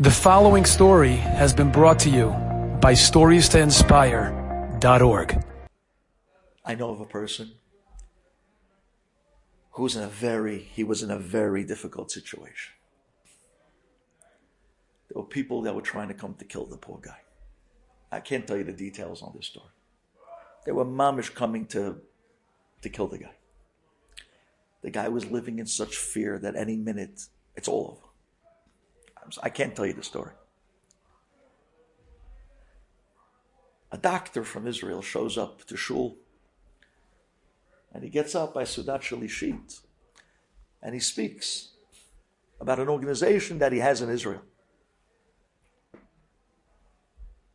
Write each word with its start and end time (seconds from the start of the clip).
The 0.00 0.12
following 0.12 0.64
story 0.64 1.16
has 1.16 1.52
been 1.52 1.72
brought 1.72 1.98
to 2.00 2.08
you 2.08 2.28
by 2.80 2.92
StoriesToInspire.org. 2.92 5.44
I 6.64 6.74
know 6.76 6.90
of 6.90 7.00
a 7.00 7.04
person 7.04 7.50
who's 9.72 9.96
in 9.96 10.04
a 10.04 10.06
very, 10.06 10.60
he 10.60 10.84
was 10.84 11.02
in 11.02 11.10
a 11.10 11.18
very 11.18 11.64
difficult 11.64 12.12
situation. 12.12 12.74
There 15.08 15.20
were 15.20 15.26
people 15.26 15.62
that 15.62 15.74
were 15.74 15.82
trying 15.82 16.06
to 16.06 16.14
come 16.14 16.34
to 16.34 16.44
kill 16.44 16.66
the 16.66 16.76
poor 16.76 17.00
guy. 17.02 17.22
I 18.12 18.20
can't 18.20 18.46
tell 18.46 18.56
you 18.56 18.62
the 18.62 18.72
details 18.72 19.20
on 19.20 19.32
this 19.34 19.46
story. 19.46 19.72
There 20.64 20.76
were 20.76 20.84
mamish 20.84 21.34
coming 21.34 21.66
to, 21.66 21.96
to 22.82 22.88
kill 22.88 23.08
the 23.08 23.18
guy. 23.18 23.34
The 24.82 24.90
guy 24.90 25.08
was 25.08 25.28
living 25.28 25.58
in 25.58 25.66
such 25.66 25.96
fear 25.96 26.38
that 26.38 26.54
any 26.54 26.76
minute 26.76 27.22
it's 27.56 27.66
all 27.66 27.98
over. 27.98 28.07
I 29.42 29.48
can't 29.48 29.74
tell 29.74 29.86
you 29.86 29.92
the 29.92 30.02
story. 30.02 30.32
A 33.90 33.98
doctor 33.98 34.44
from 34.44 34.66
Israel 34.66 35.02
shows 35.02 35.38
up 35.38 35.64
to 35.64 35.76
shul, 35.76 36.16
and 37.92 38.02
he 38.02 38.10
gets 38.10 38.34
up 38.34 38.54
by 38.54 38.64
Sudat 38.64 39.00
Shalishit, 39.00 39.80
and 40.82 40.94
he 40.94 41.00
speaks 41.00 41.70
about 42.60 42.78
an 42.78 42.88
organization 42.88 43.58
that 43.58 43.72
he 43.72 43.78
has 43.78 44.02
in 44.02 44.10
Israel. 44.10 44.42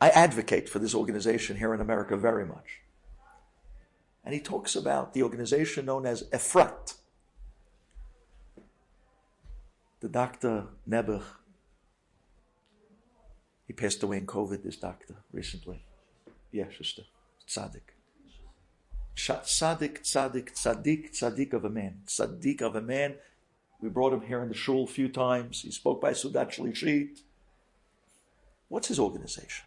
I 0.00 0.10
advocate 0.10 0.68
for 0.68 0.78
this 0.78 0.94
organization 0.94 1.56
here 1.56 1.74
in 1.74 1.80
America 1.80 2.16
very 2.16 2.46
much. 2.46 2.82
And 4.24 4.34
he 4.34 4.40
talks 4.40 4.76
about 4.76 5.14
the 5.14 5.22
organization 5.22 5.86
known 5.86 6.06
as 6.06 6.24
Efrat. 6.24 6.94
The 10.00 10.08
doctor 10.08 10.66
Nebuch 10.88 11.24
he 13.68 13.74
passed 13.74 14.02
away 14.02 14.16
in 14.16 14.26
COVID, 14.26 14.62
this 14.62 14.78
doctor, 14.78 15.16
recently. 15.30 15.84
Yeah, 16.50 16.64
sister. 16.76 17.02
Tzaddik. 17.46 17.92
Tzaddik, 19.14 20.00
tzaddik, 20.00 20.52
tzaddik, 20.54 21.12
tzaddik 21.12 21.52
of 21.52 21.66
a 21.66 21.70
man. 21.70 22.00
Tzaddik 22.06 22.62
of 22.62 22.74
a 22.74 22.80
man. 22.80 23.16
We 23.82 23.90
brought 23.90 24.14
him 24.14 24.22
here 24.22 24.42
in 24.42 24.48
the 24.48 24.54
shul 24.54 24.84
a 24.84 24.86
few 24.86 25.08
times. 25.10 25.60
He 25.60 25.70
spoke 25.70 26.00
by 26.00 26.12
Sudat 26.12 26.50
Shlishit. 26.54 27.20
What's 28.68 28.88
his 28.88 28.98
organization? 28.98 29.66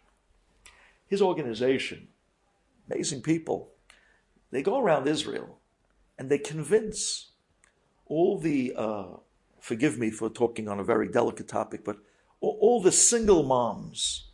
His 1.06 1.22
organization, 1.22 2.08
amazing 2.90 3.22
people, 3.22 3.70
they 4.50 4.62
go 4.62 4.80
around 4.80 5.06
Israel 5.06 5.58
and 6.18 6.28
they 6.28 6.38
convince 6.38 7.30
all 8.06 8.38
the, 8.38 8.74
uh, 8.76 9.04
forgive 9.60 9.96
me 9.98 10.10
for 10.10 10.28
talking 10.28 10.68
on 10.68 10.80
a 10.80 10.84
very 10.84 11.08
delicate 11.08 11.48
topic, 11.48 11.84
but 11.84 11.98
all 12.42 12.82
the 12.82 12.92
single 12.92 13.42
moms, 13.42 14.30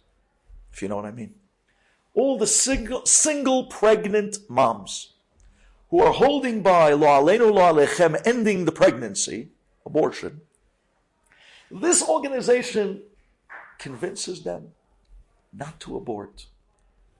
if 0.72 0.82
you 0.82 0.88
know 0.88 0.96
what 0.96 1.04
I 1.04 1.10
mean, 1.12 1.34
all 2.14 2.38
the 2.38 2.46
single, 2.46 3.04
single 3.06 3.66
pregnant 3.66 4.38
moms 4.48 5.12
who 5.90 6.00
are 6.00 6.12
holding 6.12 6.62
by 6.62 6.92
lo 6.92 7.06
alenu 7.06 7.52
lo 7.52 7.72
alechem, 7.72 8.20
ending 8.26 8.64
the 8.64 8.72
pregnancy, 8.72 9.48
abortion, 9.86 10.40
this 11.70 12.02
organization 12.02 13.02
convinces 13.78 14.42
them 14.42 14.68
not 15.52 15.78
to 15.80 15.96
abort, 15.96 16.46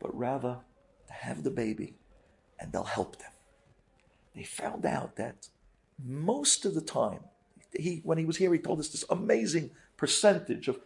but 0.00 0.16
rather 0.16 0.58
to 1.06 1.12
have 1.12 1.44
the 1.44 1.50
baby 1.50 1.94
and 2.58 2.72
they'll 2.72 2.84
help 2.84 3.18
them. 3.18 3.30
They 4.34 4.44
found 4.44 4.84
out 4.86 5.16
that 5.16 5.48
most 6.02 6.64
of 6.64 6.74
the 6.74 6.80
time, 6.80 7.20
he, 7.72 8.00
when 8.04 8.18
he 8.18 8.24
was 8.24 8.36
here, 8.36 8.52
he 8.52 8.58
told 8.58 8.80
us 8.80 8.88
this 8.88 9.04
amazing 9.10 9.70
percentage 9.96 10.68
of 10.68 10.80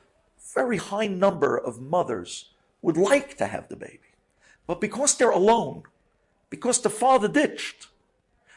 very 0.55 0.77
high 0.77 1.07
number 1.07 1.57
of 1.57 1.81
mothers 1.81 2.51
would 2.81 2.97
like 2.97 3.37
to 3.39 3.47
have 3.47 3.69
the 3.69 3.77
baby. 3.77 4.01
But 4.67 4.81
because 4.81 5.17
they're 5.17 5.31
alone, 5.31 5.85
because 6.51 6.81
the 6.81 6.91
father 6.91 7.29
ditched, 7.29 7.89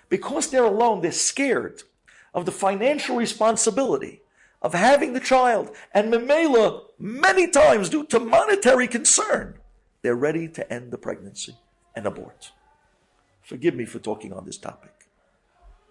because 0.09 0.49
they're 0.49 0.63
alone, 0.63 1.01
they're 1.01 1.11
scared 1.11 1.83
of 2.33 2.45
the 2.45 2.51
financial 2.51 3.15
responsibility 3.15 4.21
of 4.61 4.73
having 4.73 5.13
the 5.13 5.19
child. 5.19 5.69
And 5.93 6.11
Memela, 6.11 6.81
many 6.99 7.49
times 7.49 7.89
due 7.89 8.05
to 8.07 8.19
monetary 8.19 8.87
concern, 8.87 9.59
they're 10.01 10.15
ready 10.15 10.47
to 10.49 10.73
end 10.73 10.91
the 10.91 10.97
pregnancy 10.97 11.55
and 11.95 12.05
abort. 12.05 12.51
Forgive 13.41 13.75
me 13.75 13.85
for 13.85 13.99
talking 13.99 14.33
on 14.33 14.45
this 14.45 14.57
topic, 14.57 15.07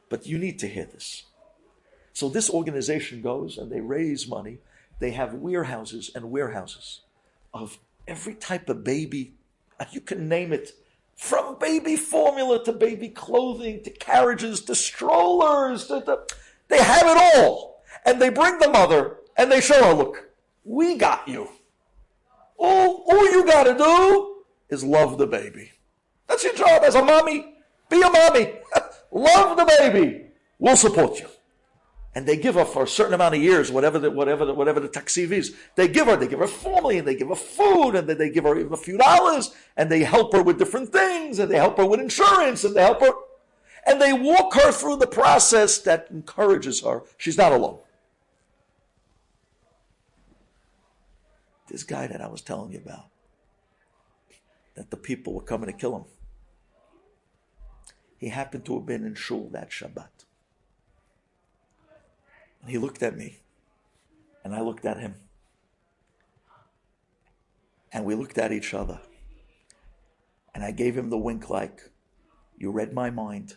but 0.09 0.27
you 0.27 0.39
need 0.39 0.59
to 0.59 0.69
hear 0.69 0.85
this. 0.85 1.25
So 2.15 2.29
this 2.29 2.49
organization 2.49 3.21
goes 3.21 3.59
and 3.59 3.71
they 3.71 3.81
raise 3.81 4.29
money. 4.29 4.59
They 5.01 5.11
have 5.11 5.35
warehouses 5.35 6.13
and 6.15 6.31
warehouses 6.31 7.01
of 7.53 7.79
every 8.07 8.35
type 8.35 8.69
of 8.69 8.85
baby. 8.85 9.35
You 9.91 10.01
can 10.01 10.29
name 10.29 10.53
it 10.53 10.73
from 11.17 11.59
baby 11.59 11.97
formula 11.97 12.65
to 12.65 12.73
baby 12.73 13.09
clothing 13.09 13.83
to 13.83 13.91
carriages 13.91 14.61
to 14.63 14.77
strollers. 14.77 15.89
To, 15.89 16.01
to, 16.03 16.21
they 16.69 16.81
have 16.81 17.05
it 17.05 17.37
all. 17.37 17.83
And 18.07 18.23
they 18.23 18.31
bring 18.31 18.61
the 18.61 18.71
mother 18.71 19.17
and 19.37 19.51
they 19.51 19.61
show 19.61 19.85
her, 19.85 19.93
look, 19.93 20.31
we 20.65 20.97
got 20.97 21.27
you. 21.27 21.49
All, 22.57 23.05
all 23.09 23.33
you 23.33 23.45
got 23.45 23.65
to 23.65 23.77
do 23.77 24.45
is 24.69 24.85
love 24.85 25.19
the 25.19 25.27
baby. 25.27 25.73
That's 26.29 26.45
your 26.45 26.55
job 26.55 26.85
as 26.85 26.95
a 26.95 27.05
mommy. 27.05 27.57
Be 27.89 28.01
a 28.03 28.09
mommy. 28.09 28.53
love 29.11 29.57
the 29.57 29.65
baby. 29.81 30.27
We'll 30.61 30.77
support 30.77 31.19
you 31.19 31.27
and 32.15 32.27
they 32.27 32.37
give 32.37 32.55
her 32.55 32.65
for 32.65 32.85
a 32.85 32.89
certain 32.89 33.15
amount 33.15 33.35
of 33.35 33.43
years, 33.43 33.73
whatever 33.73 33.99
the, 33.99 34.11
whatever 34.11 34.45
the, 34.45 34.55
whatever 34.55 34.79
the 34.79 34.89
takziv 34.89 35.33
is. 35.33 35.55
They 35.75 35.89
give 35.89 36.07
her, 36.07 36.17
they 36.17 36.29
give 36.29 36.39
her 36.39 36.47
family, 36.47 36.99
and 36.99 37.09
they 37.09 37.17
give 37.17 37.29
her 37.29 37.35
food, 37.35 37.97
and 37.97 38.09
then 38.09 38.19
they 38.19 38.31
give 38.31 38.45
her 38.45 38.57
even 38.59 38.73
a 38.73 38.77
few 38.77 38.97
dollars, 38.97 39.53
and 39.77 39.91
they 39.91 40.05
help 40.05 40.33
her 40.33 40.43
with 40.43 40.59
different 40.59 40.93
things, 40.93 41.39
and 41.39 41.51
they 41.51 41.57
help 41.57 41.77
her 41.77 41.87
with 41.87 42.01
insurance, 42.01 42.63
and 42.63 42.77
they 42.77 42.83
help 42.83 43.01
her, 43.01 43.11
and 43.87 44.01
they 44.01 44.13
walk 44.13 44.55
her 44.55 44.71
through 44.71 44.97
the 44.97 45.09
process 45.09 45.79
that 45.79 46.09
encourages 46.11 46.83
her. 46.83 47.03
She's 47.19 47.37
not 47.37 47.53
alone. 47.53 47.81
This 51.69 51.83
guy 51.83 52.07
that 52.07 52.21
I 52.21 52.29
was 52.29 52.43
telling 52.43 52.71
you 52.71 52.79
about, 52.79 53.07
that 54.77 54.91
the 54.91 54.97
people 54.97 55.35
were 55.35 55.43
coming 55.43 55.67
to 55.67 55.73
kill 55.73 55.97
him, 55.97 56.05
he 58.19 58.29
happened 58.29 58.65
to 58.67 58.75
have 58.75 58.87
been 58.87 59.05
in 59.05 59.17
shul 59.17 59.49
that 59.53 59.71
Shabbat. 59.71 60.25
And 62.65 62.71
he 62.71 62.79
looked 62.79 63.03
at 63.03 63.15
me, 63.15 63.41
and 64.43 64.55
I 64.55 64.63
looked 64.63 64.87
at 64.87 64.99
him. 64.99 65.17
And 67.93 68.07
we 68.07 68.15
looked 68.15 68.39
at 68.39 68.53
each 68.53 68.73
other. 68.73 69.03
And 70.55 70.65
I 70.65 70.71
gave 70.71 70.97
him 70.97 71.11
the 71.11 71.19
wink 71.19 71.51
like, 71.51 71.91
You 72.57 72.71
read 72.71 72.95
my 72.95 73.11
mind. 73.11 73.57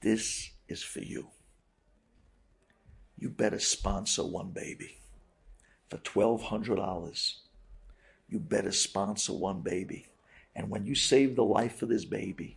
This 0.00 0.52
is 0.68 0.82
for 0.82 1.00
you. 1.00 1.28
You 3.18 3.28
better 3.28 3.58
sponsor 3.58 4.24
one 4.24 4.52
baby 4.52 4.96
for 5.90 5.98
$1,200. 5.98 7.34
You 8.26 8.38
better 8.38 8.72
sponsor 8.72 9.34
one 9.34 9.60
baby. 9.60 10.06
And 10.56 10.70
when 10.70 10.86
you 10.86 10.94
save 10.94 11.36
the 11.36 11.44
life 11.44 11.82
of 11.82 11.90
this 11.90 12.06
baby, 12.06 12.56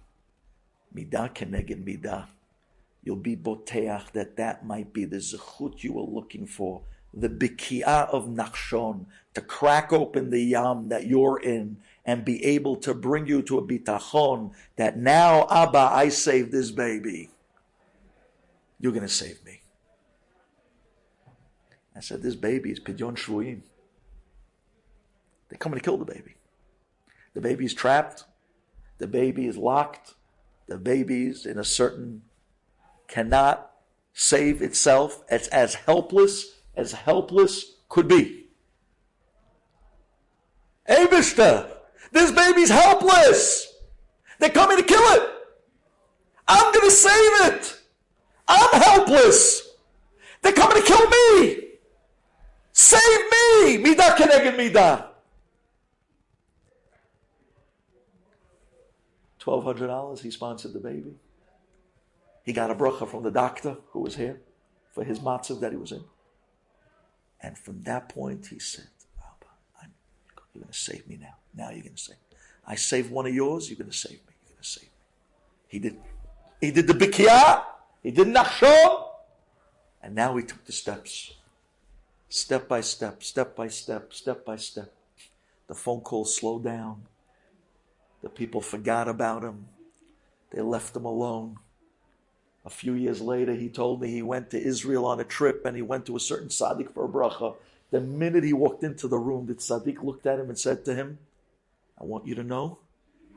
midah 0.95 1.35
keneged 1.35 1.83
midah, 1.83 2.27
you'll 3.03 3.15
be 3.15 3.35
boteach 3.35 4.11
that 4.11 4.37
that 4.37 4.65
might 4.65 4.93
be 4.93 5.05
the 5.05 5.17
zechut 5.17 5.83
you 5.83 5.93
were 5.93 6.01
looking 6.01 6.45
for, 6.45 6.81
the 7.13 7.29
bikiah 7.29 8.09
of 8.09 8.27
Nachshon, 8.27 9.05
to 9.33 9.41
crack 9.41 9.91
open 9.91 10.29
the 10.29 10.41
yam 10.41 10.89
that 10.89 11.07
you're 11.07 11.39
in 11.39 11.77
and 12.05 12.25
be 12.25 12.43
able 12.43 12.75
to 12.77 12.93
bring 12.93 13.27
you 13.27 13.41
to 13.41 13.57
a 13.57 13.61
bitachon 13.61 14.51
that 14.75 14.97
now, 14.97 15.47
Abba, 15.49 15.77
I 15.77 16.09
saved 16.09 16.51
this 16.51 16.71
baby. 16.71 17.29
You're 18.79 18.91
going 18.91 19.03
to 19.03 19.09
save 19.09 19.43
me. 19.45 19.61
I 21.95 21.99
said, 21.99 22.21
this 22.21 22.35
baby 22.35 22.71
is 22.71 22.79
pidyon 22.79 23.15
shvuim. 23.15 23.61
They're 25.49 25.59
coming 25.59 25.77
to 25.77 25.83
kill 25.83 25.97
the 25.97 26.05
baby. 26.05 26.35
The 27.33 27.41
baby 27.41 27.65
is 27.65 27.73
trapped. 27.73 28.25
The 28.97 29.07
baby 29.07 29.47
is 29.47 29.57
locked. 29.57 30.15
The 30.67 30.77
baby's 30.77 31.45
in 31.45 31.59
a 31.59 31.63
certain 31.63 32.23
cannot 33.11 33.71
save 34.13 34.61
itself. 34.61 35.23
It's 35.29 35.47
as 35.49 35.75
helpless 35.75 36.59
as 36.75 36.93
helpless 36.93 37.75
could 37.89 38.07
be. 38.07 38.45
Abishta, 40.89 41.69
this 42.11 42.31
baby's 42.31 42.69
helpless. 42.69 43.67
They're 44.39 44.49
coming 44.49 44.77
to 44.77 44.83
kill 44.83 45.03
it. 45.03 45.29
I'm 46.47 46.73
going 46.73 46.85
to 46.85 46.91
save 46.91 47.53
it. 47.53 47.77
I'm 48.47 48.81
helpless. 48.81 49.69
They're 50.41 50.53
coming 50.53 50.81
to 50.81 50.87
kill 50.87 51.07
me. 51.07 51.67
Save 52.71 53.01
me. 53.03 53.77
Midah 53.77 54.15
keneged 54.15 54.55
midah. 54.55 55.07
$1,200, 59.39 60.19
he 60.21 60.31
sponsored 60.31 60.73
the 60.73 60.79
baby. 60.79 61.15
He 62.43 62.53
got 62.53 62.71
a 62.71 62.75
bracha 62.75 63.07
from 63.07 63.23
the 63.23 63.31
doctor 63.31 63.77
who 63.91 63.99
was 63.99 64.15
here 64.15 64.41
for 64.91 65.03
his 65.03 65.19
matzav 65.19 65.59
that 65.61 65.71
he 65.71 65.77
was 65.77 65.91
in. 65.91 66.03
And 67.41 67.57
from 67.57 67.83
that 67.83 68.09
point, 68.09 68.47
he 68.47 68.59
said, 68.59 68.87
I'm, 69.81 69.91
You're 70.53 70.63
going 70.63 70.71
to 70.71 70.77
save 70.77 71.07
me 71.07 71.17
now. 71.19 71.35
Now 71.55 71.69
you're 71.71 71.83
going 71.83 71.95
to 71.95 72.01
save 72.01 72.17
me. 72.17 72.37
I 72.67 72.75
saved 72.75 73.11
one 73.11 73.25
of 73.25 73.33
yours, 73.33 73.69
you're 73.69 73.77
going 73.77 73.89
to 73.89 73.97
save 73.97 74.13
me. 74.13 74.33
You're 74.45 74.55
going 74.55 74.63
to 74.63 74.69
save 74.69 74.83
me. 74.83 74.89
He 75.67 75.79
did. 75.79 75.97
He 76.59 76.71
did 76.71 76.87
the 76.87 76.93
Bikiyah. 76.93 77.63
He 78.03 78.11
did 78.11 78.27
Nachshon. 78.27 79.03
And 80.03 80.15
now 80.15 80.35
he 80.37 80.43
took 80.43 80.65
the 80.65 80.71
steps. 80.71 81.33
Step 82.29 82.67
by 82.67 82.81
step, 82.81 83.23
step 83.23 83.55
by 83.55 83.67
step, 83.67 84.13
step 84.13 84.45
by 84.45 84.55
step. 84.55 84.93
The 85.67 85.75
phone 85.75 86.01
calls 86.01 86.35
slowed 86.35 86.63
down. 86.63 87.03
The 88.21 88.29
people 88.29 88.61
forgot 88.61 89.07
about 89.07 89.43
him. 89.43 89.67
They 90.51 90.61
left 90.61 90.95
him 90.95 91.05
alone. 91.05 91.57
A 92.63 92.69
few 92.69 92.93
years 92.93 93.21
later, 93.21 93.53
he 93.53 93.69
told 93.69 94.01
me 94.01 94.09
he 94.09 94.21
went 94.21 94.51
to 94.51 94.61
Israel 94.61 95.05
on 95.05 95.19
a 95.19 95.23
trip 95.23 95.65
and 95.65 95.75
he 95.75 95.81
went 95.81 96.05
to 96.05 96.15
a 96.15 96.19
certain 96.19 96.49
tzaddik 96.49 96.93
for 96.93 97.05
a 97.05 97.09
bracha. 97.09 97.55
The 97.89 97.99
minute 97.99 98.43
he 98.43 98.53
walked 98.53 98.83
into 98.83 99.07
the 99.07 99.17
room, 99.17 99.47
the 99.47 99.55
tzaddik 99.55 100.03
looked 100.03 100.27
at 100.27 100.39
him 100.39 100.49
and 100.49 100.57
said 100.57 100.85
to 100.85 100.93
him, 100.93 101.17
I 101.99 102.03
want 102.03 102.27
you 102.27 102.35
to 102.35 102.43
know 102.43 102.79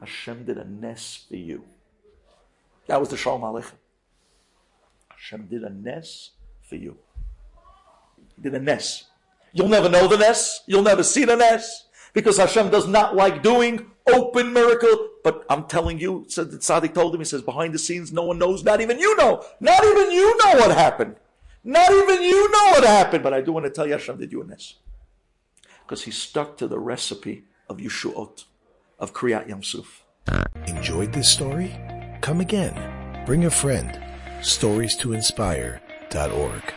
Hashem 0.00 0.44
did 0.44 0.58
a 0.58 0.64
nes 0.64 1.24
for 1.28 1.36
you. 1.36 1.64
That 2.86 3.00
was 3.00 3.08
the 3.08 3.16
Shalom 3.16 3.40
Aleichem. 3.40 3.72
Hashem 5.08 5.46
did 5.46 5.62
a 5.62 5.70
nes 5.70 6.30
for 6.62 6.76
you. 6.76 6.98
He 8.36 8.42
did 8.42 8.54
a 8.54 8.60
nes. 8.60 9.04
You'll 9.52 9.68
never 9.68 9.88
know 9.88 10.06
the 10.06 10.18
nes. 10.18 10.62
You'll 10.66 10.82
never 10.82 11.02
see 11.02 11.24
the 11.24 11.36
nes 11.36 11.86
because 12.12 12.36
Hashem 12.36 12.70
does 12.70 12.86
not 12.86 13.16
like 13.16 13.42
doing 13.42 13.90
open 14.06 14.52
miracle. 14.52 15.08
But 15.24 15.46
I'm 15.48 15.64
telling 15.64 15.98
you, 15.98 16.26
said 16.28 16.50
the 16.50 16.58
tzaddik 16.58 16.92
told 16.92 17.14
him, 17.14 17.20
he 17.20 17.24
says, 17.24 17.40
behind 17.40 17.72
the 17.72 17.78
scenes, 17.78 18.12
no 18.12 18.24
one 18.24 18.38
knows, 18.38 18.62
not 18.62 18.82
even 18.82 18.98
you 18.98 19.16
know. 19.16 19.42
Not 19.58 19.82
even 19.82 20.12
you 20.12 20.36
know 20.36 20.52
what 20.60 20.70
happened. 20.70 21.16
Not 21.64 21.90
even 21.90 22.22
you 22.22 22.50
know 22.52 22.64
what 22.72 22.84
happened. 22.84 23.24
But 23.24 23.32
I 23.32 23.40
do 23.40 23.50
want 23.50 23.64
to 23.64 23.70
tell 23.70 23.86
you, 23.86 23.92
Hashem 23.92 24.18
did 24.18 24.30
you 24.30 24.42
a 24.42 24.46
nes. 24.46 24.74
Because 25.82 26.04
he 26.04 26.10
stuck 26.10 26.58
to 26.58 26.68
the 26.68 26.78
recipe 26.78 27.44
of 27.70 27.78
Yeshuot, 27.78 28.44
of 28.98 29.14
Kriyat 29.14 29.48
Yamsuf. 29.48 30.02
Enjoyed 30.66 31.14
this 31.14 31.30
story? 31.30 31.74
Come 32.20 32.42
again. 32.42 33.24
Bring 33.24 33.46
a 33.46 33.50
friend. 33.50 33.98
Stories 34.42 34.94
to 34.96 35.14
inspire.org. 35.14 36.74